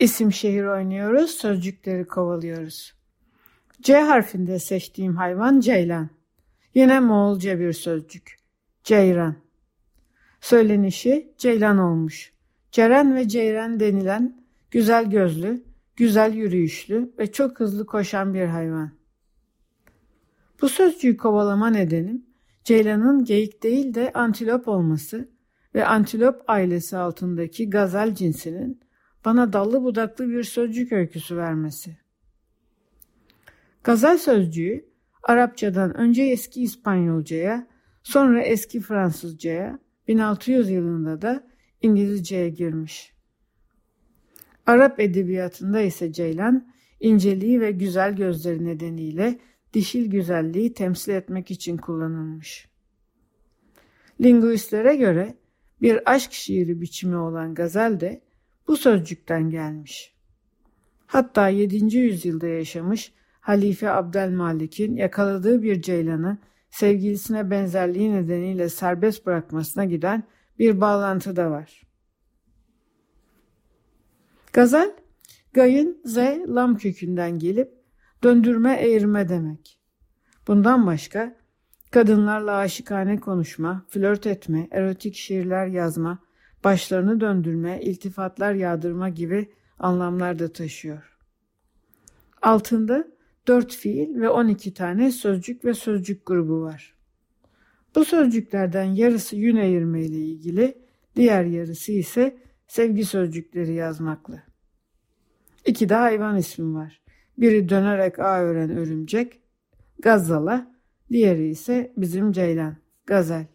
[0.00, 2.94] İsim şehir oynuyoruz, sözcükleri kovalıyoruz.
[3.82, 6.08] C harfinde seçtiğim hayvan ceylan.
[6.74, 8.36] Yine Moğolca bir sözcük.
[8.84, 9.36] Ceyran.
[10.40, 12.32] Söylenişi ceylan olmuş.
[12.72, 15.64] Ceren ve ceyran denilen güzel gözlü,
[15.96, 18.90] güzel yürüyüşlü ve çok hızlı koşan bir hayvan.
[20.62, 22.26] Bu sözcüğü kovalama nedenim
[22.64, 25.28] ceylanın geyik değil de antilop olması
[25.74, 28.80] ve antilop ailesi altındaki gazel cinsinin
[29.28, 31.96] bana dallı budaklı bir sözcük öyküsü vermesi.
[33.84, 34.88] Gazel sözcüğü
[35.22, 37.66] Arapçadan önce eski İspanyolcaya,
[38.02, 41.46] sonra eski Fransızcaya, 1600 yılında da
[41.82, 43.12] İngilizceye girmiş.
[44.66, 49.38] Arap edebiyatında ise ceylan, inceliği ve güzel gözleri nedeniyle
[49.72, 52.68] dişil güzelliği temsil etmek için kullanılmış.
[54.20, 55.34] Linguistlere göre
[55.82, 58.27] bir aşk şiiri biçimi olan gazel de
[58.68, 60.14] bu sözcükten gelmiş.
[61.06, 61.96] Hatta 7.
[61.96, 66.38] yüzyılda yaşamış Halife Abdülmalik'in yakaladığı bir ceylanı
[66.70, 70.24] sevgilisine benzerliği nedeniyle serbest bırakmasına giden
[70.58, 71.82] bir bağlantı da var.
[74.52, 74.92] Gazel,
[75.52, 76.16] gayın z
[76.48, 77.72] lam kökünden gelip
[78.22, 79.80] döndürme eğirme demek.
[80.48, 81.36] Bundan başka
[81.90, 86.18] kadınlarla aşıkane konuşma, flört etme, erotik şiirler yazma,
[86.64, 89.48] başlarını döndürme, iltifatlar yağdırma gibi
[89.78, 91.18] anlamlar da taşıyor.
[92.42, 93.08] Altında
[93.48, 96.94] 4 fiil ve 12 tane sözcük ve sözcük grubu var.
[97.94, 100.78] Bu sözcüklerden yarısı yün eğirme ile ilgili,
[101.16, 104.42] diğer yarısı ise sevgi sözcükleri yazmakla.
[105.66, 107.00] İki de hayvan ismi var.
[107.38, 109.40] Biri dönerek ağ ören örümcek,
[109.98, 110.74] gazala,
[111.10, 112.76] diğeri ise bizim ceylan,
[113.06, 113.46] gazel.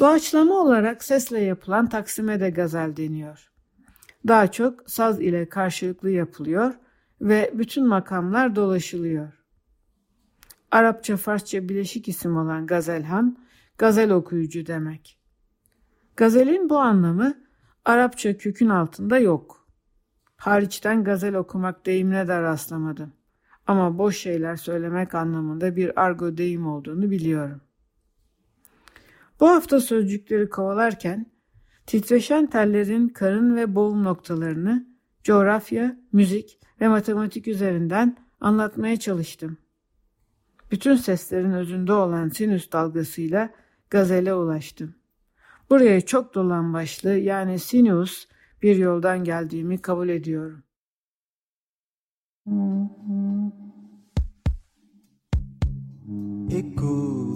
[0.00, 3.52] Doğaçlama olarak sesle yapılan taksime de gazel deniyor.
[4.28, 6.74] Daha çok saz ile karşılıklı yapılıyor
[7.20, 9.32] ve bütün makamlar dolaşılıyor.
[10.70, 13.38] Arapça Farsça bileşik isim olan gazelhan,
[13.78, 15.18] gazel okuyucu demek.
[16.16, 17.34] Gazelin bu anlamı
[17.84, 19.66] Arapça kökün altında yok.
[20.36, 23.12] Hariçten gazel okumak deyimine de rastlamadım.
[23.66, 27.60] Ama boş şeyler söylemek anlamında bir argo deyim olduğunu biliyorum.
[29.40, 31.26] Bu hafta sözcükleri kovalarken
[31.86, 34.86] titreşen tellerin karın ve boğum noktalarını
[35.24, 39.58] coğrafya, müzik ve matematik üzerinden anlatmaya çalıştım.
[40.70, 43.50] Bütün seslerin özünde olan sinüs dalgasıyla
[43.90, 44.94] gazele ulaştım.
[45.70, 48.28] Buraya çok dolan başlı yani sinüs
[48.62, 50.62] bir yoldan geldiğimi kabul ediyorum.
[56.48, 57.35] Écoute